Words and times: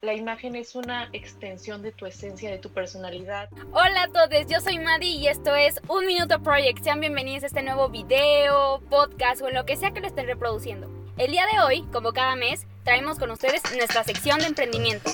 La 0.00 0.14
imagen 0.14 0.54
es 0.54 0.76
una 0.76 1.08
extensión 1.12 1.82
de 1.82 1.90
tu 1.90 2.06
esencia, 2.06 2.52
de 2.52 2.58
tu 2.58 2.70
personalidad. 2.70 3.48
Hola 3.72 4.04
a 4.04 4.06
todos, 4.06 4.46
yo 4.48 4.60
soy 4.60 4.78
Madi 4.78 5.16
y 5.16 5.26
esto 5.26 5.56
es 5.56 5.80
Un 5.88 6.06
Minuto 6.06 6.40
Project. 6.40 6.84
Sean 6.84 7.00
bienvenidos 7.00 7.42
a 7.42 7.46
este 7.48 7.62
nuevo 7.64 7.88
video, 7.88 8.80
podcast 8.88 9.42
o 9.42 9.48
en 9.48 9.54
lo 9.54 9.66
que 9.66 9.76
sea 9.76 9.90
que 9.90 10.00
lo 10.00 10.06
estén 10.06 10.26
reproduciendo. 10.26 10.88
El 11.16 11.32
día 11.32 11.46
de 11.52 11.58
hoy, 11.58 11.82
como 11.92 12.12
cada 12.12 12.36
mes, 12.36 12.64
traemos 12.84 13.18
con 13.18 13.32
ustedes 13.32 13.60
nuestra 13.74 14.04
sección 14.04 14.38
de 14.38 14.46
emprendimiento. 14.46 15.10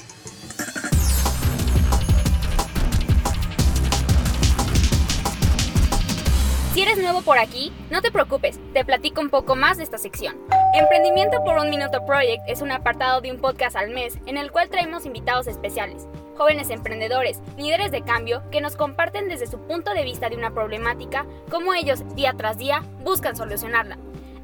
Nuevo 7.03 7.23
por 7.23 7.39
aquí, 7.39 7.73
no 7.91 8.03
te 8.03 8.11
preocupes, 8.11 8.61
te 8.73 8.85
platico 8.85 9.21
un 9.21 9.31
poco 9.31 9.57
más 9.57 9.77
de 9.77 9.85
esta 9.85 9.99
sección. 9.99 10.37
Emprendimiento 10.75 11.43
por 11.45 11.59
un 11.59 11.71
Minuto 11.71 12.05
Project 12.07 12.43
es 12.47 12.63
un 12.63 12.71
apartado 12.71 13.21
de 13.21 13.31
un 13.31 13.39
podcast 13.39 13.77
al 13.77 13.91
mes 13.91 14.19
en 14.27 14.37
el 14.37 14.51
cual 14.53 14.69
traemos 14.69 15.07
invitados 15.07 15.47
especiales, 15.47 16.07
jóvenes 16.37 16.71
emprendedores, 16.71 17.41
líderes 17.57 17.91
de 17.91 18.03
cambio 18.03 18.43
que 18.51 18.61
nos 18.61 18.77
comparten 18.77 19.29
desde 19.29 19.47
su 19.47 19.59
punto 19.61 19.93
de 19.95 20.05
vista 20.05 20.29
de 20.29 20.37
una 20.37 20.53
problemática, 20.53 21.27
cómo 21.51 21.75
ellos 21.75 22.05
día 22.15 22.35
tras 22.37 22.59
día 22.59 22.83
buscan 23.03 23.37
solucionarla. 23.37 23.99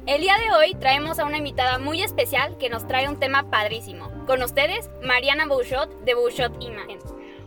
El 0.07 0.21
día 0.21 0.37
de 0.37 0.51
hoy 0.51 0.73
traemos 0.75 1.19
a 1.19 1.25
una 1.25 1.37
invitada 1.37 1.77
muy 1.77 2.01
especial 2.01 2.57
que 2.57 2.69
nos 2.69 2.87
trae 2.87 3.07
un 3.07 3.19
tema 3.19 3.49
padrísimo. 3.51 4.09
Con 4.25 4.41
ustedes, 4.41 4.89
Mariana 5.03 5.45
Bouchot 5.45 6.03
de 6.03 6.15
Bouchot 6.15 6.61
Imagen. 6.61 6.99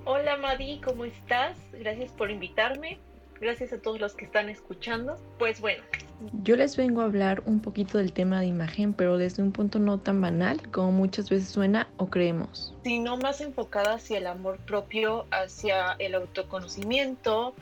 Hola 0.04 0.36
Madi, 0.36 0.80
¿cómo 0.80 1.04
estás? 1.04 1.56
Gracias 1.72 2.12
por 2.12 2.30
invitarme. 2.30 3.00
Gracias 3.44 3.74
a 3.74 3.78
todos 3.78 4.00
los 4.00 4.14
que 4.14 4.24
están 4.24 4.48
escuchando. 4.48 5.18
Pues 5.38 5.60
bueno. 5.60 5.82
Yo 6.44 6.56
les 6.56 6.78
vengo 6.78 7.02
a 7.02 7.04
hablar 7.04 7.42
un 7.44 7.60
poquito 7.60 7.98
del 7.98 8.10
tema 8.10 8.40
de 8.40 8.46
imagen, 8.46 8.94
pero 8.94 9.18
desde 9.18 9.42
un 9.42 9.52
punto 9.52 9.78
no 9.78 9.98
tan 9.98 10.18
banal 10.22 10.62
como 10.70 10.92
muchas 10.92 11.28
veces 11.28 11.50
suena 11.50 11.86
o 11.98 12.06
creemos. 12.06 12.74
Sino 12.84 13.18
más 13.18 13.42
enfocada 13.42 13.96
hacia 13.96 14.16
el 14.16 14.28
amor 14.28 14.56
propio, 14.60 15.26
hacia 15.30 15.92
el 15.98 16.14
autoconocimiento, 16.14 17.54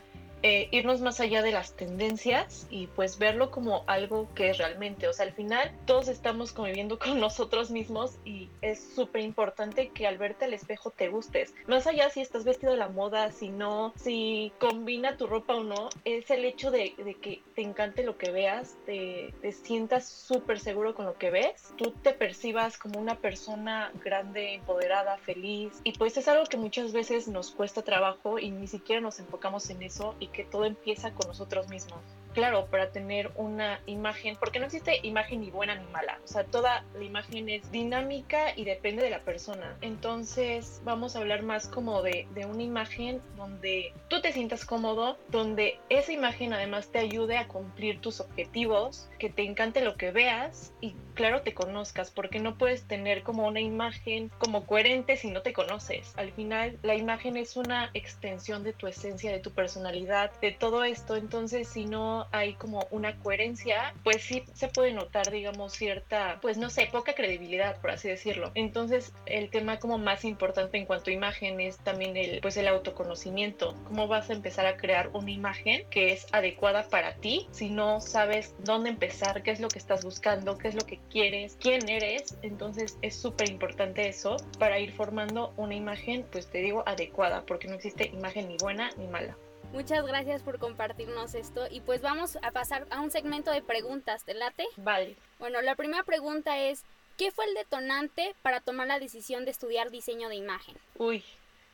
eh, 0.42 0.68
irnos 0.70 1.00
más 1.00 1.20
allá 1.20 1.42
de 1.42 1.52
las 1.52 1.74
tendencias 1.74 2.66
y 2.70 2.88
pues 2.88 3.18
verlo 3.18 3.50
como 3.50 3.84
algo 3.86 4.28
que 4.34 4.50
es 4.50 4.58
realmente, 4.58 5.08
o 5.08 5.12
sea, 5.12 5.26
al 5.26 5.32
final 5.32 5.72
todos 5.86 6.08
estamos 6.08 6.52
conviviendo 6.52 6.98
con 6.98 7.20
nosotros 7.20 7.70
mismos 7.70 8.18
y 8.24 8.48
es 8.60 8.82
súper 8.94 9.22
importante 9.22 9.90
que 9.90 10.06
al 10.06 10.18
verte 10.18 10.44
al 10.44 10.54
espejo 10.54 10.90
te 10.90 11.08
gustes, 11.08 11.54
más 11.66 11.86
allá 11.86 12.10
si 12.10 12.20
estás 12.20 12.44
vestido 12.44 12.72
de 12.72 12.78
la 12.78 12.88
moda, 12.88 13.30
si 13.32 13.48
no, 13.48 13.92
si 13.96 14.52
combina 14.58 15.16
tu 15.16 15.26
ropa 15.26 15.54
o 15.54 15.64
no, 15.64 15.88
es 16.04 16.30
el 16.30 16.44
hecho 16.44 16.70
de, 16.70 16.94
que 17.20 17.42
te 17.54 17.62
encante 17.62 18.02
lo 18.02 18.18
que 18.18 18.30
veas, 18.30 18.76
te, 18.86 19.32
te 19.40 19.52
sientas 19.52 20.08
súper 20.08 20.58
seguro 20.58 20.94
con 20.94 21.06
lo 21.06 21.14
que 21.14 21.30
ves, 21.30 21.72
tú 21.76 21.92
te 22.02 22.12
percibas 22.12 22.78
como 22.78 22.98
una 22.98 23.16
persona 23.16 23.92
grande, 24.04 24.54
empoderada, 24.54 25.16
feliz. 25.18 25.80
Y 25.84 25.92
pues 25.92 26.16
es 26.16 26.28
algo 26.28 26.44
que 26.44 26.56
muchas 26.56 26.92
veces 26.92 27.28
nos 27.28 27.50
cuesta 27.50 27.82
trabajo 27.82 28.38
y 28.38 28.50
ni 28.50 28.66
siquiera 28.66 29.00
nos 29.00 29.18
enfocamos 29.20 29.70
en 29.70 29.82
eso 29.82 30.14
y 30.18 30.28
que 30.33 30.44
todo 30.44 30.64
empieza 30.64 31.12
con 31.14 31.28
nosotros 31.28 31.69
mismos. 31.69 32.00
Claro, 32.34 32.66
para 32.66 32.91
tener 32.91 33.30
una 33.34 33.80
imagen, 33.86 34.36
porque 34.38 34.58
no 34.58 34.66
existe 34.66 35.00
imagen 35.02 35.41
ni 35.41 35.50
buena 35.50 35.75
ni 35.75 35.86
mala, 35.88 36.19
o 36.25 36.27
sea, 36.27 36.44
toda 36.44 36.84
la 36.94 37.05
imagen 37.05 37.48
es 37.48 37.70
dinámica 37.70 38.56
y 38.56 38.64
depende 38.64 39.02
de 39.02 39.11
la 39.11 39.20
persona. 39.20 39.77
Entonces 39.80 40.80
vamos 40.84 41.14
a 41.14 41.20
hablar 41.20 41.42
más 41.42 41.69
como 41.69 42.03
de, 42.03 42.27
de 42.34 42.47
una 42.47 42.62
imagen 42.62 43.20
donde 43.36 43.92
tú 44.08 44.20
te 44.20 44.33
sientas 44.33 44.64
cómodo, 44.64 45.19
donde 45.28 45.78
esa 45.88 46.12
imagen 46.12 46.53
además 46.53 46.88
te 46.88 46.98
ayude 46.98 47.36
a 47.36 47.48
cumplir 47.48 48.00
tus 48.00 48.20
objetivos, 48.20 49.08
que 49.19 49.28
te 49.28 49.42
encante 49.42 49.83
lo 49.83 49.97
que 49.97 50.10
veas 50.10 50.72
y 50.80 50.94
claro 51.14 51.42
te 51.42 51.55
conozcas, 51.55 52.10
porque 52.10 52.41
no 52.41 52.56
puedes 52.56 52.84
tener 52.84 53.22
como 53.22 53.47
una 53.47 53.60
imagen 53.60 54.30
como 54.38 54.66
coherente 54.66 55.16
si 55.16 55.30
no 55.30 55.42
te 55.42 55.53
conoces. 55.53 56.14
Al 56.16 56.33
final 56.33 56.78
la 56.83 56.94
imagen 56.94 57.36
es 57.36 57.56
una 57.56 57.91
extensión 57.94 58.62
de 58.62 58.72
tu 58.72 58.86
esencia, 58.86 59.30
de 59.30 59.41
tu 59.41 59.50
personalidad, 59.50 60.33
de 60.41 60.53
todo 60.53 60.84
esto, 60.84 61.16
entonces 61.16 61.69
si 61.69 61.84
no 61.84 62.22
hay 62.33 62.55
como 62.55 62.87
una 62.91 63.19
coherencia, 63.19 63.94
pues 64.05 64.22
sí 64.22 64.44
se 64.55 64.69
puede 64.69 64.93
notar, 64.93 65.31
digamos, 65.31 65.72
cierta, 65.72 66.38
pues 66.41 66.59
no 66.59 66.71
sé, 66.71 66.88
poca 66.91 67.15
credibilidad, 67.15 67.81
por 67.81 67.91
así 67.91 68.09
decirlo. 68.09 68.53
Entonces 68.55 69.12
el 69.27 69.50
tema 69.50 69.78
como 69.78 69.99
más 69.99 70.25
importante 70.25 70.78
en 70.78 70.87
cuanto 70.87 71.11
a 71.11 71.15
imagen 71.15 71.61
es 71.61 71.78
también 71.78 72.16
el, 72.16 72.41
pues 72.41 72.56
el 72.56 72.69
autoconocimiento. 72.69 73.75
¿Cómo 73.84 74.09
vas 74.09 74.31
a 74.31 74.34
empezar 74.34 74.66
a 74.66 74.77
crear 74.77 75.09
una 75.12 75.31
imagen 75.31 75.87
que 75.91 76.12
es 76.12 76.27
adecuada 76.32 76.88
para 76.88 77.15
ti 77.16 77.49
si 77.50 77.71
no 77.71 78.00
sabes 78.00 78.55
dónde 78.59 78.91
empezar, 78.91 79.43
qué 79.43 79.50
es 79.50 79.61
lo 79.61 79.69
que 79.69 79.78
estás 79.78 80.05
buscando, 80.05 80.59
qué 80.59 80.69
es 80.69 80.75
lo 80.75 80.87
que 80.87 80.99
quieres, 81.11 81.56
quién 81.61 81.88
eres? 81.88 82.37
Entonces 82.43 82.99
es 83.03 83.16
súper 83.16 83.49
importante 83.49 84.09
eso 84.09 84.37
para 84.59 84.78
ir 84.78 84.93
formando 84.93 85.53
una 85.56 85.75
imagen, 85.75 86.27
pues 86.31 86.49
te 86.49 86.59
digo, 86.59 86.82
adecuada, 86.87 87.44
porque 87.47 87.69
no 87.69 87.75
existe 87.75 88.06
imagen 88.06 88.49
ni 88.49 88.56
buena 88.56 88.91
ni 88.97 89.06
mala. 89.06 89.37
Muchas 89.72 90.06
gracias 90.06 90.43
por 90.43 90.59
compartirnos 90.59 91.34
esto 91.34 91.66
y 91.71 91.81
pues 91.81 92.03
vamos 92.03 92.37
a 92.43 92.50
pasar 92.50 92.87
a 92.91 93.00
un 93.00 93.10
segmento 93.10 93.50
de 93.50 93.62
preguntas, 93.62 94.22
¿te 94.22 94.34
late? 94.34 94.66
Vale. 94.77 95.16
Bueno, 95.38 95.62
la 95.62 95.77
primera 95.77 96.03
pregunta 96.03 96.59
es, 96.59 96.84
¿qué 97.16 97.31
fue 97.31 97.47
el 97.47 97.55
detonante 97.55 98.34
para 98.43 98.61
tomar 98.61 98.87
la 98.87 98.99
decisión 98.99 99.47
de 99.47 99.50
estudiar 99.50 99.91
diseño 99.91 100.28
de 100.28 100.37
imagen? 100.37 100.77
Uy, 100.99 101.25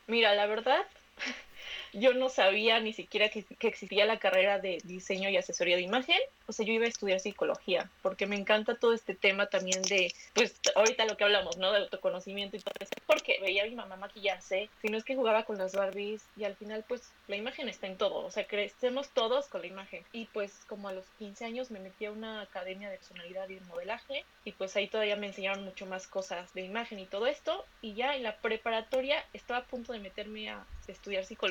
mira, 0.06 0.32
la 0.36 0.46
verdad, 0.46 0.86
yo 1.92 2.14
no 2.14 2.28
sabía 2.28 2.80
ni 2.80 2.92
siquiera 2.92 3.28
que, 3.28 3.44
existía 3.60 4.06
la 4.06 4.18
carrera 4.18 4.58
de 4.58 4.78
diseño 4.84 5.28
y 5.28 5.36
asesoría 5.36 5.76
de 5.76 5.82
imagen. 5.82 6.18
O 6.46 6.52
sea, 6.52 6.64
yo 6.64 6.72
iba 6.72 6.86
a 6.86 6.88
estudiar 6.88 7.20
psicología 7.20 7.90
porque 8.02 8.26
me 8.26 8.36
encanta 8.36 8.76
todo 8.76 8.92
este 8.92 9.14
tema 9.14 9.46
también 9.46 9.82
de, 9.82 10.12
pues 10.34 10.60
ahorita 10.74 11.04
lo 11.04 11.16
que 11.16 11.24
hablamos, 11.24 11.56
¿no? 11.58 11.72
De 11.72 11.78
autoconocimiento 11.80 12.56
y 12.56 12.60
todo 12.60 12.74
eso. 12.80 12.92
Porque 13.06 13.38
veía 13.40 13.64
a 13.64 13.66
mi 13.66 13.74
mamá 13.74 13.96
maquillarse, 13.96 14.68
si 14.80 14.88
no 14.88 14.98
es 14.98 15.04
que 15.04 15.16
jugaba 15.16 15.44
con 15.44 15.58
las 15.58 15.74
Barbies 15.74 16.22
y 16.36 16.44
al 16.44 16.56
final 16.56 16.84
pues 16.86 17.02
la 17.26 17.36
imagen 17.36 17.68
está 17.68 17.86
en 17.86 17.96
todo. 17.96 18.24
O 18.24 18.30
sea, 18.30 18.46
crecemos 18.46 19.10
todos 19.10 19.46
con 19.48 19.60
la 19.62 19.66
imagen. 19.66 20.04
Y 20.12 20.26
pues 20.26 20.52
como 20.66 20.88
a 20.88 20.92
los 20.92 21.04
15 21.18 21.44
años 21.44 21.70
me 21.70 21.80
metí 21.80 22.06
a 22.06 22.12
una 22.12 22.42
academia 22.42 22.90
de 22.90 22.98
personalidad 22.98 23.48
y 23.48 23.56
de 23.56 23.60
modelaje 23.62 24.24
y 24.44 24.52
pues 24.52 24.76
ahí 24.76 24.88
todavía 24.88 25.16
me 25.16 25.26
enseñaron 25.26 25.64
mucho 25.64 25.86
más 25.86 26.06
cosas 26.06 26.52
de 26.54 26.62
imagen 26.62 26.98
y 26.98 27.06
todo 27.06 27.26
esto. 27.26 27.64
Y 27.82 27.94
ya 27.94 28.16
en 28.16 28.22
la 28.22 28.36
preparatoria 28.36 29.24
estaba 29.32 29.60
a 29.60 29.64
punto 29.64 29.92
de 29.92 29.98
meterme 29.98 30.50
a 30.50 30.64
estudiar 30.86 31.24
psicología 31.24 31.47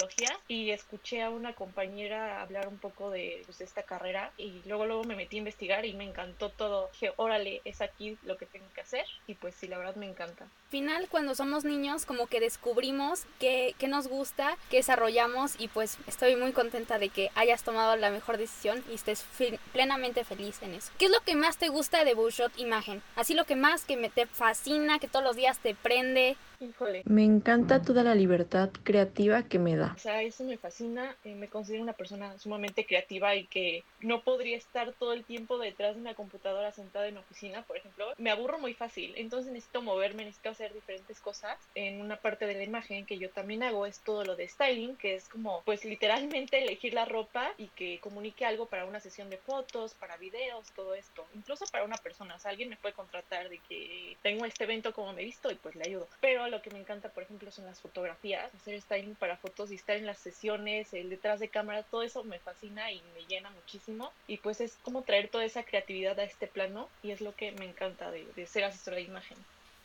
y 0.47 0.72
escuché 0.72 1.22
a 1.22 1.30
una 1.30 1.53
compañera 1.53 2.41
hablar 2.41 2.68
un 2.68 2.78
poco 2.78 3.09
de, 3.09 3.41
pues, 3.46 3.62
esta 3.62 3.84
carrera 3.84 4.31
y 4.38 4.62
luego 4.66 4.85
luego 4.85 5.03
me 5.03 5.16
metí 5.16 5.38
a 5.38 5.40
investigar 5.40 5.85
y 5.85 5.94
me 5.94 6.03
encantó 6.03 6.50
todo. 6.50 6.90
Dije, 6.94 7.13
órale, 7.18 7.62
es 7.66 7.81
aquí 7.81 8.18
lo 8.24 8.38
que 8.38 8.46
tengo 8.46 8.66
que 8.74 8.81
hacer 8.81 9.06
y 9.28 9.36
pues 9.36 9.56
sí, 9.56 9.68
la 9.68 9.78
verdad 9.78 9.96
me 9.96 10.07
encanta. 10.07 10.47
Final, 10.69 11.07
cuando 11.09 11.34
somos 11.34 11.63
niños, 11.63 12.06
como 12.06 12.28
que 12.28 12.40
descubrimos 12.40 13.25
qué, 13.40 13.74
qué 13.78 13.88
nos 13.88 14.07
gusta, 14.07 14.57
qué 14.69 14.78
desarrollamos 14.78 15.56
y 15.59 15.69
pues 15.69 15.97
estoy 16.07 16.36
muy 16.36 16.52
contenta 16.52 17.00
de 17.00 17.09
que 17.09 17.30
hayas 17.36 17.63
tomado 17.63 17.96
la 17.96 18.12
mejor 18.12 18.38
decisión 18.38 18.84
y 18.91 18.96
estés 18.96 19.25
plenamente 19.72 20.24
feliz 20.24 20.62
en 20.62 20.74
eso. 20.74 20.91
¿Qué 20.97 21.06
es 21.06 21.12
lo 21.12 21.22
que 21.22 21.36
más 21.36 21.57
te 21.57 21.69
gusta 21.69 22.03
de 22.03 22.13
Bullshot 22.13 22.57
Imagen? 22.57 23.02
Así 23.16 23.34
lo 23.34 23.46
que 23.46 23.56
más 23.56 23.86
que 23.86 23.96
me 23.96 24.09
te 24.09 24.25
fascina, 24.25 25.00
que 25.00 25.07
todos 25.07 25.24
los 25.24 25.36
días 25.36 25.59
te 25.59 25.74
prende. 25.75 26.36
Híjole. 26.59 27.03
Me 27.06 27.24
encanta 27.24 27.81
toda 27.81 28.03
la 28.03 28.16
libertad 28.16 28.69
creativa 28.84 29.44
que 29.44 29.59
me 29.59 29.75
da. 29.75 29.87
O 29.96 30.00
sea, 30.00 30.22
eso 30.22 30.44
me 30.44 30.58
fascina. 30.58 31.16
Eh, 31.24 31.36
me 31.36 31.48
considero 31.48 31.84
una 31.84 31.94
persona 31.94 32.38
sumamente 32.40 32.86
creativa 32.86 33.36
y 33.36 33.46
que 33.46 33.84
no 34.00 34.22
podría 34.22 34.58
estar 34.58 34.94
todo 34.94 35.14
el 35.14 35.24
tiempo 35.24 35.58
detrás 35.58 35.96
de 35.96 36.02
una 36.02 36.16
computadora 36.16 36.72
sentada 36.72 37.08
en 37.08 37.18
oficina, 37.18 37.64
por 37.64 37.78
ejemplo. 37.78 38.14
Me 38.18 38.31
aburro 38.31 38.59
muy 38.59 38.74
fácil, 38.74 39.14
entonces 39.18 39.52
necesito 39.52 39.81
moverme, 39.81 40.25
necesito 40.25 40.50
hacer 40.50 40.74
diferentes 40.74 41.20
cosas. 41.20 41.58
En 41.75 42.02
una 42.02 42.18
parte 42.18 42.46
de 42.46 42.56
la 42.56 42.64
imagen 42.64 43.06
que 43.06 43.18
yo 43.18 43.30
también 43.30 43.64
hago 43.64 43.86
es 43.86 44.00
todo 44.00 44.24
lo 44.24 44.36
de 44.36 44.48
styling, 44.48 44.96
que 44.98 45.16
es 45.16 45.28
como, 45.30 45.62
pues 45.66 45.86
literalmente 45.86 46.58
elegir 46.64 46.94
la 46.94 47.06
ropa 47.06 47.52
y 47.58 47.68
que 47.69 48.00
comunique 48.00 48.46
algo 48.46 48.66
para 48.68 48.86
una 48.86 49.00
sesión 49.00 49.30
de 49.30 49.38
fotos, 49.38 49.94
para 49.94 50.18
videos, 50.18 50.72
todo 50.72 50.94
esto. 50.94 51.25
Incluso 51.34 51.66
para 51.72 51.84
una 51.84 51.98
persona, 51.98 52.36
o 52.36 52.40
sea, 52.40 52.52
alguien 52.52 52.69
me 52.69 52.78
puede 52.78 52.94
contratar 52.94 53.50
de 53.50 53.59
que 53.59 54.18
tengo 54.22 54.46
este 54.46 54.64
evento 54.64 54.94
como 54.94 55.14
me 55.14 55.22
he 55.22 55.25
visto 55.25 55.52
y 55.52 55.56
pues 55.56 55.75
le 55.75 55.84
ayudo. 55.88 56.08
Pero 56.22 56.48
lo 56.48 56.62
que 56.62 56.72
me 56.72 56.80
encanta, 56.80 57.09
por 57.09 57.24
ejemplo, 57.24 57.52
son 57.52 57.66
las 57.66 57.80
fotografías, 57.81 58.54
hacer 58.54 58.81
styling 58.81 59.16
para 59.16 59.38
fotos 59.38 59.72
y 59.72 59.76
estar 59.77 59.95
en 59.95 60.06
las 60.06 60.18
sesiones, 60.19 60.94
el 60.94 61.09
detrás 61.09 61.39
de 61.39 61.50
cámara, 61.50 61.83
todo 61.83 62.03
eso 62.03 62.24
me 62.24 62.39
fascina 62.39 62.91
y 62.91 63.01
me 63.13 63.25
llena 63.27 63.50
muchísimo. 63.51 64.12
Y 64.27 64.38
pues 64.38 64.62
es 64.62 64.77
como 64.81 65.03
traer 65.03 65.29
toda 65.29 65.45
esa 65.45 65.63
creatividad 65.63 66.19
a 66.19 66.24
este 66.24 66.47
plano 66.47 66.89
y 67.01 67.12
es 67.12 67.21
lo 67.21 67.33
que 67.35 67.51
me 67.53 67.65
encanta 67.65 68.12
de, 68.12 68.25
de 68.35 68.45
ser 68.45 68.63
asesora 68.65 68.97
de 68.97 69.03
imagen 69.03 69.38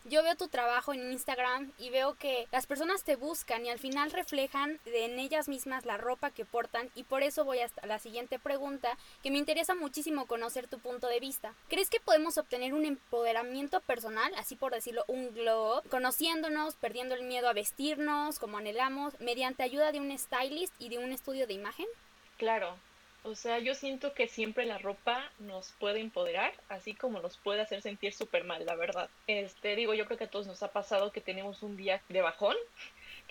yo 0.04 0.22
veo 0.22 0.34
tu 0.36 0.48
trabajo 0.48 0.92
en 0.92 1.12
Instagram 1.12 1.72
y 1.78 1.90
veo 1.90 2.14
que 2.14 2.48
las 2.50 2.66
personas 2.66 3.04
te 3.04 3.16
buscan 3.16 3.64
y 3.64 3.70
al 3.70 3.78
final 3.78 4.10
reflejan 4.10 4.80
en 4.86 5.18
ellas 5.18 5.48
mismas 5.48 5.84
la 5.84 5.96
ropa 5.96 6.30
que 6.30 6.44
portan 6.44 6.90
y 6.94 7.04
por 7.04 7.22
eso 7.22 7.44
voy 7.44 7.60
hasta 7.60 7.86
la 7.86 7.98
siguiente 7.98 8.38
pregunta 8.38 8.96
que 9.22 9.30
me 9.30 9.38
interesa 9.38 9.74
muchísimo 9.74 10.26
conocer 10.26 10.66
tu 10.66 10.78
punto 10.78 11.06
de 11.08 11.20
vista. 11.20 11.54
¿Crees 11.68 11.90
que 11.90 12.00
podemos 12.00 12.38
obtener 12.38 12.74
un 12.74 12.84
empoderamiento 12.84 13.80
personal, 13.80 14.32
así 14.36 14.56
por 14.56 14.72
decirlo, 14.72 15.04
un 15.08 15.32
glow 15.34 15.82
conociéndonos, 15.90 16.74
perdiendo 16.76 17.14
el 17.14 17.24
miedo 17.24 17.48
a 17.48 17.52
vestirnos 17.52 18.38
como 18.38 18.58
anhelamos, 18.58 19.18
mediante 19.20 19.62
ayuda 19.62 19.92
de 19.92 20.00
un 20.00 20.16
stylist 20.16 20.74
y 20.78 20.88
de 20.88 20.98
un 20.98 21.12
estudio 21.12 21.46
de 21.46 21.54
imagen? 21.54 21.86
Claro, 22.38 22.76
O 23.24 23.36
sea, 23.36 23.60
yo 23.60 23.74
siento 23.76 24.14
que 24.14 24.26
siempre 24.26 24.66
la 24.66 24.78
ropa 24.78 25.30
nos 25.38 25.72
puede 25.72 26.00
empoderar, 26.00 26.52
así 26.68 26.94
como 26.94 27.20
nos 27.20 27.36
puede 27.36 27.60
hacer 27.60 27.80
sentir 27.80 28.12
súper 28.12 28.42
mal, 28.42 28.66
la 28.66 28.74
verdad. 28.74 29.08
Este, 29.28 29.76
digo, 29.76 29.94
yo 29.94 30.06
creo 30.06 30.18
que 30.18 30.24
a 30.24 30.30
todos 30.30 30.48
nos 30.48 30.62
ha 30.64 30.72
pasado 30.72 31.12
que 31.12 31.20
tenemos 31.20 31.62
un 31.62 31.76
día 31.76 32.02
de 32.08 32.20
bajón 32.20 32.56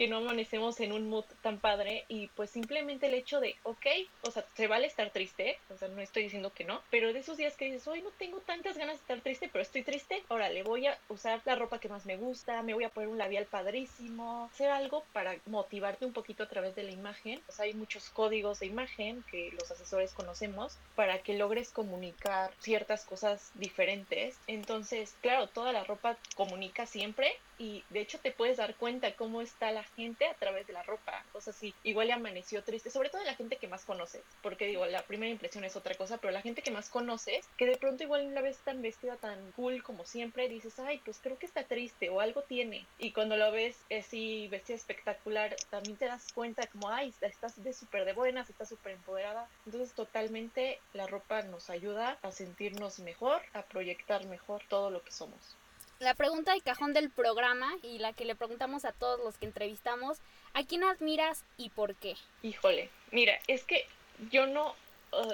que 0.02 0.08
no 0.08 0.18
amanecemos 0.18 0.80
en 0.80 0.94
un 0.94 1.10
mood 1.10 1.26
tan 1.44 1.60
padre 1.60 2.06
y 2.08 2.26
pues 2.30 2.50
simplemente 2.50 3.06
el 3.06 3.14
hecho 3.14 3.40
de, 3.40 3.56
ok, 3.62 3.86
o 4.24 4.32
sea, 4.32 4.44
se 4.56 4.66
vale 4.66 4.88
estar 4.88 5.12
triste, 5.12 5.60
o 5.70 5.78
sea, 5.78 5.90
no 5.90 6.02
estoy 6.02 6.24
diciendo 6.24 6.52
que 6.52 6.64
no, 6.64 6.82
pero 6.90 7.14
de 7.14 7.20
esos 7.20 7.38
días 7.38 7.56
que 7.56 7.66
dices, 7.66 7.88
hoy 7.88 8.02
no 8.02 8.10
tengo 8.18 8.40
tantas 8.40 8.80
ganas 8.80 8.96
de 8.96 9.02
estar 9.02 9.22
triste, 9.22 9.48
pero 9.54 9.62
estoy 9.62 9.84
triste, 9.84 10.24
ahora 10.30 10.50
le 10.50 10.64
voy 10.64 10.88
a 10.88 10.98
usar 11.08 11.44
la 11.46 11.54
ropa 11.54 11.80
que 11.80 11.88
más 11.88 12.08
me 12.08 12.18
gusta, 12.18 12.64
me 12.64 12.74
voy 12.74 12.84
a 12.84 12.90
poner 12.90 13.10
un 13.10 13.20
labial 13.20 13.46
padrísimo, 13.46 14.50
hacer 14.52 14.72
algo 14.72 15.06
para 15.14 15.36
motivarte 15.46 16.04
un 16.04 16.14
poquito 16.14 16.42
a 16.42 16.50
través 16.50 16.74
de 16.74 16.82
la 16.82 16.92
imagen. 16.92 17.40
O 17.48 17.52
sea, 17.52 17.66
hay 17.66 17.76
muchos 17.76 18.10
códigos 18.10 18.60
de 18.60 18.66
imagen 18.66 19.24
que 19.30 19.52
los 19.52 19.70
asesores 19.70 20.14
conocemos 20.14 20.80
para 20.96 21.20
que 21.20 21.38
logres 21.38 21.70
comunicar 21.70 22.50
ciertas 22.58 23.06
cosas 23.06 23.52
diferentes. 23.54 24.40
Entonces, 24.48 25.16
claro, 25.22 25.46
toda 25.46 25.72
la 25.72 25.84
ropa 25.84 26.18
comunica 26.36 26.88
siempre 26.88 27.38
y 27.62 27.86
de 27.90 28.02
hecho 28.02 28.18
te 28.18 28.32
puedes 28.32 28.58
dar 28.58 28.76
cuenta 28.76 29.16
cómo 29.16 29.40
está 29.40 29.72
la 29.72 29.84
gente 29.84 30.26
a 30.26 30.34
través 30.34 30.66
de 30.66 30.74
la 30.74 30.82
ropa. 30.82 31.24
O 31.32 31.42
sea, 31.42 31.54
sí, 31.54 31.76
igual 31.84 32.08
le 32.08 32.14
amaneció 32.14 32.64
triste, 32.64 32.90
sobre 32.90 33.10
todo 33.10 33.24
la 33.24 33.36
gente 33.36 33.58
que 33.58 33.68
más 33.68 33.86
conoces, 33.86 34.24
porque 34.42 34.66
digo, 34.66 34.88
la 34.88 35.04
primera 35.04 35.32
impresión 35.32 35.64
es 35.64 35.76
otra 35.76 35.94
cosa, 35.94 36.18
pero 36.18 36.34
la 36.34 36.42
gente 36.42 36.64
que 36.64 36.72
más 36.72 36.90
conoces, 36.90 37.48
que 37.58 37.68
de 37.68 37.78
pronto 37.78 38.04
igual 38.04 38.26
una 38.26 38.42
vez 38.42 38.58
tan 38.64 38.82
vestida, 38.82 39.16
tan 39.18 39.52
cool 39.52 39.84
como 39.84 40.06
siempre, 40.06 40.50
dices, 40.50 40.80
ay, 40.80 41.02
pues 41.06 41.20
creo 41.22 41.38
que 41.38 41.46
está 41.46 41.64
triste 41.64 42.10
o 42.10 42.20
algo 42.20 42.42
tiene. 42.42 42.88
Y 42.98 43.14
cuando 43.14 43.38
lo 43.38 43.52
ves 43.52 43.78
así 43.96 44.48
vestida 44.48 44.78
espectacular, 44.78 45.56
también 45.70 45.98
te 45.98 46.06
das 46.06 46.34
cuenta 46.34 46.66
como, 46.66 46.90
ay, 46.90 47.14
estás 47.22 47.62
de 47.64 47.74
súper 47.74 48.06
de 48.06 48.14
buenas, 48.14 48.50
estás 48.50 48.70
súper 48.70 48.94
empoderada. 48.94 49.48
Entonces 49.68 49.94
totalmente 49.94 50.80
la 50.94 51.06
ropa 51.06 51.44
nos 51.44 51.70
ayuda 51.70 52.18
a 52.24 52.32
sentirnos 52.32 52.98
mejor, 53.02 53.44
a 53.54 53.62
proyectar 53.62 54.26
mejor 54.26 54.64
todo 54.68 54.90
lo 54.90 55.04
que 55.04 55.12
somos. 55.12 55.60
La 56.02 56.16
pregunta 56.16 56.56
de 56.56 56.62
cajón 56.62 56.94
del 56.94 57.12
programa 57.12 57.78
y 57.84 58.00
la 58.00 58.12
que 58.14 58.26
le 58.26 58.34
preguntamos 58.34 58.86
a 58.86 58.92
todos 58.92 59.20
los 59.24 59.38
que 59.38 59.46
entrevistamos, 59.46 60.18
¿a 60.56 60.64
quién 60.64 60.84
admiras 60.84 61.46
y 61.58 61.70
por 61.70 61.94
qué? 61.94 62.16
Híjole, 62.42 62.90
mira, 63.12 63.40
es 63.46 63.64
que 63.64 63.86
yo 64.32 64.48
no, 64.48 64.74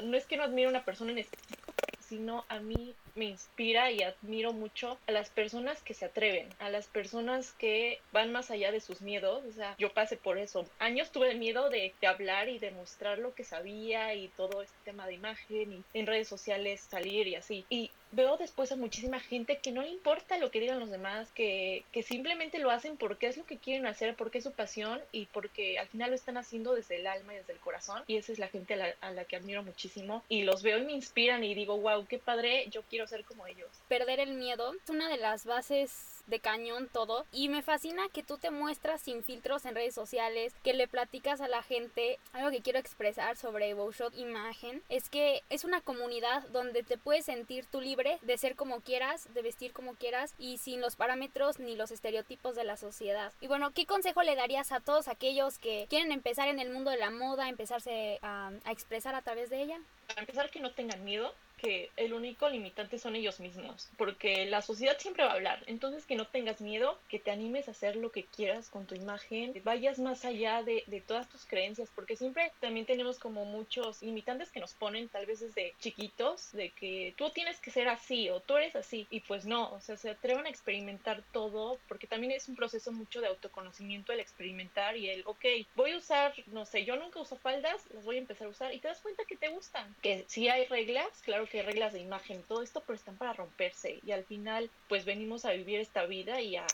no 0.04 0.18
es 0.18 0.26
que 0.26 0.36
no 0.36 0.44
admire 0.44 0.68
a 0.68 0.72
una 0.72 0.84
persona 0.84 1.14
en 1.14 1.20
específico, 1.20 1.72
sino 2.02 2.44
a 2.50 2.60
mí 2.60 2.94
me 3.16 3.24
inspira 3.24 3.92
y 3.92 4.04
admiro 4.04 4.52
mucho 4.52 4.98
a 5.08 5.14
las 5.14 5.30
personas 5.30 5.82
que 5.84 5.94
se 5.94 6.04
atreven, 6.04 6.50
a 6.60 6.70
las 6.70 6.88
personas 6.88 7.54
que 7.54 8.02
van 8.12 8.34
más 8.34 8.52
allá 8.52 8.74
de 8.74 8.82
sus 8.82 9.00
miedos. 9.00 9.46
O 9.46 9.54
sea, 9.54 9.74
yo 9.78 9.94
pasé 9.94 10.18
por 10.18 10.38
eso. 10.38 10.66
Años 10.80 11.14
tuve 11.14 11.34
miedo 11.36 11.70
de, 11.70 11.94
de 12.02 12.08
hablar 12.08 12.50
y 12.50 12.60
demostrar 12.60 13.20
lo 13.20 13.34
que 13.34 13.46
sabía 13.46 14.14
y 14.16 14.28
todo 14.36 14.62
este 14.62 14.76
tema 14.84 15.08
de 15.08 15.14
imagen 15.14 15.72
y 15.72 15.84
en 15.98 16.08
redes 16.08 16.28
sociales 16.28 16.82
salir 16.82 17.26
y 17.26 17.36
así. 17.36 17.66
Y 17.70 17.90
veo 18.12 18.38
después 18.38 18.72
a 18.72 18.76
muchísima 18.76 19.20
gente 19.20 19.58
que 19.58 19.72
no 19.72 19.82
le 19.82 19.90
importa 19.90 20.38
lo 20.38 20.52
que 20.52 20.60
digan 20.60 20.80
los 20.80 20.90
demás, 20.90 21.30
que, 21.34 21.84
que 21.92 22.04
simplemente 22.04 22.60
lo 22.60 22.72
hacen 22.72 22.98
porque 22.98 23.28
es 23.28 23.38
lo 23.38 23.46
que 23.46 23.58
quieren 23.58 23.86
hacer, 23.86 24.16
porque 24.16 24.40
es 24.40 24.44
su 24.44 24.52
pasión 24.52 25.00
y 25.12 25.26
porque 25.28 25.80
al 25.80 25.88
final 25.88 26.10
lo 26.10 26.16
están 26.16 26.38
haciendo 26.38 26.74
desde 26.74 26.98
el 26.98 27.08
alma 27.08 27.34
y 27.34 27.38
desde 27.38 27.54
el 27.54 27.60
corazón. 27.60 28.04
Y 28.08 28.18
esa 28.18 28.32
es 28.32 28.40
la 28.40 28.48
gente 28.48 28.74
a 28.74 28.78
la, 28.78 28.96
a 29.02 29.12
la 29.12 29.26
que 29.26 29.36
admiro 29.36 29.64
muchísimo. 29.64 30.24
Y 30.30 30.44
los 30.44 30.64
veo 30.64 30.78
y 30.78 30.86
me 30.86 30.94
inspiran 30.94 31.44
y 31.44 31.54
digo, 31.54 31.78
wow, 31.78 32.06
qué 32.08 32.20
padre, 32.20 32.68
yo 32.70 32.82
quiero 32.84 33.08
ser 33.08 33.26
como 33.26 33.48
ellos. 33.48 33.70
Perder 33.88 34.20
el 34.20 34.34
miedo 34.34 34.74
es 34.74 34.90
una 34.90 35.10
de 35.10 35.18
las 35.18 35.46
bases 35.46 36.17
de 36.28 36.40
cañón 36.40 36.90
todo 36.92 37.26
y 37.32 37.50
me 37.50 37.62
fascina 37.62 38.08
que 38.10 38.24
tú 38.24 38.38
te 38.38 38.52
muestras 38.52 39.02
sin 39.02 39.24
filtros 39.24 39.66
en 39.66 39.76
redes 39.76 39.96
sociales, 39.96 40.54
que 40.64 40.74
le 40.74 40.88
platicas 40.88 41.42
a 41.42 41.48
la 41.48 41.64
gente. 41.64 42.20
Algo 42.34 42.52
que 42.52 42.62
quiero 42.62 42.80
expresar 42.80 43.38
sobre 43.38 43.74
Bowshot 43.74 44.16
Imagen 44.18 44.84
es 44.90 45.10
que 45.10 45.44
es 45.50 45.64
una 45.64 45.82
comunidad 45.82 46.48
donde 46.50 46.84
te 46.84 46.98
puedes 46.98 47.26
sentir 47.26 47.66
tú 47.66 47.82
libre 47.82 48.20
de 48.22 48.38
ser 48.38 48.56
como 48.56 48.82
quieras, 48.82 49.34
de 49.34 49.42
vestir 49.42 49.74
como 49.74 49.96
quieras 49.96 50.34
y 50.38 50.58
sin 50.58 50.82
los 50.82 50.96
parámetros 50.96 51.60
ni 51.60 51.76
los 51.76 51.92
estereotipos 51.92 52.56
de 52.56 52.64
la 52.64 52.78
sociedad. 52.78 53.34
Y 53.42 53.48
bueno, 53.48 53.72
¿qué 53.72 53.86
consejo 53.86 54.24
le 54.24 54.36
darías 54.36 54.72
a 54.72 54.80
todos 54.80 55.08
aquellos 55.08 55.58
que 55.60 55.88
quieren 55.90 56.12
empezar 56.12 56.48
en 56.48 56.60
el 56.60 56.70
mundo 56.70 56.92
de 56.92 56.98
la 56.98 57.10
moda, 57.10 57.50
empezarse 57.50 58.20
a, 58.22 58.52
a 58.64 58.72
expresar 58.72 59.16
a 59.16 59.22
través 59.22 59.50
de 59.50 59.62
ella? 59.62 59.80
Para 60.08 60.22
empezar, 60.22 60.50
que 60.50 60.60
no 60.60 60.72
tengan 60.72 61.04
miedo, 61.04 61.34
que 61.58 61.90
el 61.98 62.14
único 62.14 62.50
limitante 62.50 63.00
son 63.00 63.16
ellos 63.16 63.40
mismos, 63.40 63.90
porque 63.98 64.46
la 64.46 64.62
sociedad 64.62 64.98
siempre 65.00 65.24
va 65.24 65.32
a 65.32 65.36
hablar. 65.36 65.64
Entonces 65.68 66.06
que 66.06 66.16
no 66.16 66.28
tengas 66.28 66.62
miedo, 66.62 66.98
que 67.10 67.20
te 67.20 67.32
animes 67.32 67.68
a 67.68 67.72
hacer 67.72 67.96
lo 67.96 68.12
que 68.12 68.24
quieras 68.24 68.70
con 68.70 68.86
tu 68.86 68.96
imagen, 68.96 69.54
que 69.54 69.62
vayas 69.62 70.00
más 70.00 70.26
allá 70.26 70.64
de, 70.64 70.84
de 70.88 71.02
todas 71.02 71.28
tus 71.30 71.46
creencias, 71.46 71.90
porque 71.96 72.16
siempre 72.16 72.52
también 72.60 72.86
tenemos 72.86 73.20
como 73.20 73.46
muchos 73.46 74.02
limitantes 74.02 74.52
que 74.52 74.60
nos 74.60 74.74
ponen 74.74 75.10
tal 75.10 75.26
vez 75.26 75.40
desde 75.40 75.74
chiquitos, 75.80 76.52
de 76.54 76.70
que 76.70 77.14
tú 77.18 77.30
tienes 77.32 77.60
que 77.60 77.72
ser 77.72 77.88
así 77.88 78.30
o 78.30 78.40
tú 78.40 78.58
eres 78.58 78.76
así, 78.76 79.08
y 79.10 79.22
pues 79.22 79.46
no, 79.46 79.72
o 79.72 79.82
sea, 79.82 79.98
se 79.98 80.10
atrevan 80.10 80.46
a 80.46 80.50
experimentar 80.50 81.24
todo, 81.32 81.80
porque 81.88 82.08
también 82.08 82.32
es 82.32 82.48
un 82.48 82.56
proceso 82.56 82.92
mucho 82.92 83.22
de 83.22 83.28
autoconocimiento 83.28 84.14
el 84.14 84.20
experimentar 84.20 84.96
y 84.98 85.10
el, 85.10 85.24
ok, 85.26 85.46
voy 85.76 85.92
a 85.92 85.98
usar, 85.98 86.34
no 86.48 86.66
sé, 86.66 86.86
yo 86.86 86.96
nunca 86.96 87.20
uso 87.20 87.36
faldas, 87.38 87.84
las 87.94 88.06
voy 88.06 88.18
a 88.18 88.20
empezar 88.20 88.48
a 88.48 88.52
usar 88.52 88.74
y 88.74 88.80
te 88.80 88.88
das 88.88 89.02
cuenta 89.02 89.26
que 89.26 89.38
te 89.38 89.50
gustan, 89.50 89.96
que 90.02 90.26
si 90.28 90.48
hay 90.50 90.66
reglas, 90.66 91.08
claro 91.24 91.47
que 91.50 91.64
reglas 91.64 91.94
de 91.94 92.00
imagen, 92.00 92.44
todo 92.44 92.62
esto, 92.62 92.84
pero 92.86 92.96
están 92.96 93.18
para 93.18 93.34
romperse 93.34 94.00
y 94.06 94.12
al 94.12 94.26
final 94.26 94.70
pues 94.88 95.06
venimos 95.06 95.46
a 95.46 95.52
vivir 95.52 95.80
esta 95.80 96.06
vida 96.06 96.42
y 96.42 96.56
a 96.56 96.68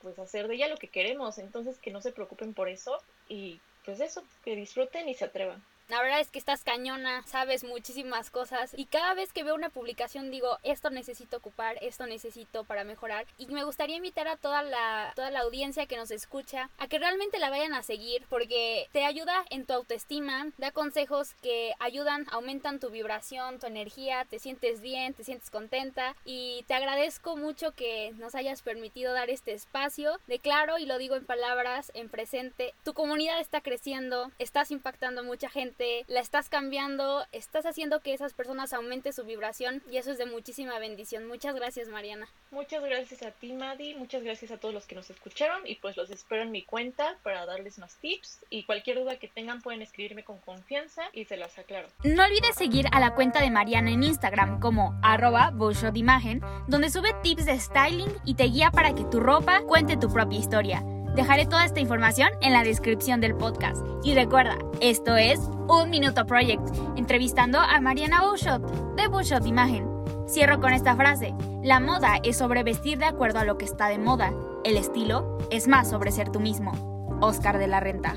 pues 0.00 0.18
hacer 0.18 0.48
de 0.48 0.54
ella 0.54 0.68
lo 0.68 0.76
que 0.76 0.88
queremos, 0.88 1.38
entonces 1.38 1.78
que 1.78 1.90
no 1.90 2.00
se 2.00 2.12
preocupen 2.12 2.54
por 2.54 2.68
eso 2.68 2.98
y 3.28 3.60
pues 3.84 4.00
eso, 4.00 4.22
que 4.44 4.54
disfruten 4.54 5.08
y 5.08 5.14
se 5.14 5.24
atrevan. 5.24 5.62
La 5.88 6.02
verdad 6.02 6.20
es 6.20 6.28
que 6.28 6.38
estás 6.38 6.64
cañona, 6.64 7.22
sabes 7.26 7.64
muchísimas 7.64 8.28
cosas 8.28 8.74
y 8.76 8.84
cada 8.84 9.14
vez 9.14 9.32
que 9.32 9.42
veo 9.42 9.54
una 9.54 9.70
publicación 9.70 10.30
digo, 10.30 10.58
esto 10.62 10.90
necesito 10.90 11.38
ocupar, 11.38 11.78
esto 11.80 12.06
necesito 12.06 12.64
para 12.64 12.84
mejorar 12.84 13.24
y 13.38 13.46
me 13.46 13.64
gustaría 13.64 13.96
invitar 13.96 14.28
a 14.28 14.36
toda 14.36 14.62
la 14.62 15.12
toda 15.16 15.30
la 15.30 15.40
audiencia 15.40 15.86
que 15.86 15.96
nos 15.96 16.10
escucha 16.10 16.68
a 16.76 16.88
que 16.88 16.98
realmente 16.98 17.38
la 17.38 17.48
vayan 17.48 17.72
a 17.72 17.82
seguir 17.82 18.22
porque 18.28 18.86
te 18.92 19.06
ayuda 19.06 19.46
en 19.48 19.64
tu 19.64 19.72
autoestima, 19.72 20.48
da 20.58 20.72
consejos 20.72 21.32
que 21.40 21.72
ayudan, 21.78 22.26
aumentan 22.32 22.80
tu 22.80 22.90
vibración, 22.90 23.58
tu 23.58 23.66
energía, 23.66 24.26
te 24.28 24.38
sientes 24.38 24.82
bien, 24.82 25.14
te 25.14 25.24
sientes 25.24 25.48
contenta 25.48 26.14
y 26.26 26.64
te 26.68 26.74
agradezco 26.74 27.38
mucho 27.38 27.72
que 27.72 28.12
nos 28.18 28.34
hayas 28.34 28.60
permitido 28.60 29.14
dar 29.14 29.30
este 29.30 29.54
espacio. 29.54 30.20
Declaro 30.26 30.76
y 30.76 30.84
lo 30.84 30.98
digo 30.98 31.16
en 31.16 31.24
palabras, 31.24 31.90
en 31.94 32.10
presente, 32.10 32.74
tu 32.84 32.92
comunidad 32.92 33.40
está 33.40 33.62
creciendo, 33.62 34.30
estás 34.38 34.70
impactando 34.70 35.22
a 35.22 35.24
mucha 35.24 35.48
gente 35.48 35.77
la 36.08 36.20
estás 36.20 36.48
cambiando, 36.48 37.24
estás 37.32 37.66
haciendo 37.66 38.00
que 38.00 38.12
esas 38.12 38.32
personas 38.34 38.72
aumente 38.72 39.12
su 39.12 39.24
vibración 39.24 39.82
y 39.90 39.96
eso 39.96 40.10
es 40.10 40.18
de 40.18 40.26
muchísima 40.26 40.78
bendición. 40.78 41.26
Muchas 41.26 41.54
gracias, 41.54 41.88
Mariana. 41.88 42.28
Muchas 42.50 42.82
gracias 42.82 43.22
a 43.22 43.30
ti, 43.30 43.52
Madi. 43.52 43.94
Muchas 43.94 44.22
gracias 44.22 44.50
a 44.50 44.58
todos 44.58 44.74
los 44.74 44.86
que 44.86 44.94
nos 44.94 45.10
escucharon 45.10 45.66
y 45.66 45.76
pues 45.76 45.96
los 45.96 46.10
espero 46.10 46.42
en 46.42 46.50
mi 46.50 46.62
cuenta 46.62 47.16
para 47.22 47.46
darles 47.46 47.78
más 47.78 47.96
tips 47.96 48.40
y 48.50 48.64
cualquier 48.64 48.98
duda 48.98 49.18
que 49.18 49.28
tengan 49.28 49.62
pueden 49.62 49.82
escribirme 49.82 50.24
con 50.24 50.38
confianza 50.38 51.02
y 51.12 51.24
se 51.24 51.36
las 51.36 51.58
aclaro. 51.58 51.88
No 52.04 52.24
olvides 52.24 52.56
seguir 52.56 52.86
a 52.92 53.00
la 53.00 53.14
cuenta 53.14 53.40
de 53.40 53.50
Mariana 53.50 53.90
en 53.90 54.02
Instagram 54.02 54.60
como 54.60 54.98
arroba 55.02 55.52
imagen, 55.94 56.42
donde 56.66 56.90
sube 56.90 57.14
tips 57.22 57.46
de 57.46 57.58
styling 57.58 58.12
y 58.24 58.34
te 58.34 58.44
guía 58.44 58.70
para 58.70 58.94
que 58.94 59.04
tu 59.04 59.20
ropa 59.20 59.62
cuente 59.62 59.96
tu 59.96 60.08
propia 60.12 60.38
historia. 60.38 60.82
Dejaré 61.18 61.46
toda 61.46 61.64
esta 61.64 61.80
información 61.80 62.28
en 62.42 62.52
la 62.52 62.62
descripción 62.62 63.20
del 63.20 63.34
podcast. 63.34 63.84
Y 64.04 64.14
recuerda, 64.14 64.56
esto 64.80 65.16
es 65.16 65.40
Un 65.66 65.90
Minuto 65.90 66.24
Project, 66.26 66.62
entrevistando 66.94 67.58
a 67.58 67.80
Mariana 67.80 68.22
Bouchot 68.22 68.94
de 68.94 69.08
Bouchot 69.08 69.44
Imagen. 69.44 69.84
Cierro 70.28 70.60
con 70.60 70.72
esta 70.72 70.94
frase. 70.94 71.34
La 71.64 71.80
moda 71.80 72.20
es 72.22 72.36
sobre 72.36 72.62
vestir 72.62 72.98
de 72.98 73.06
acuerdo 73.06 73.40
a 73.40 73.44
lo 73.44 73.58
que 73.58 73.64
está 73.64 73.88
de 73.88 73.98
moda. 73.98 74.32
El 74.62 74.76
estilo 74.76 75.38
es 75.50 75.66
más 75.66 75.90
sobre 75.90 76.12
ser 76.12 76.28
tú 76.30 76.38
mismo. 76.38 77.18
Oscar 77.20 77.58
de 77.58 77.66
la 77.66 77.80
Renta. 77.80 78.14